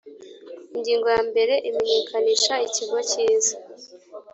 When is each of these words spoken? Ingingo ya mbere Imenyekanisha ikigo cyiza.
Ingingo 0.75 1.07
ya 1.15 1.21
mbere 1.29 1.53
Imenyekanisha 1.69 2.53
ikigo 2.67 2.97
cyiza. 3.09 3.55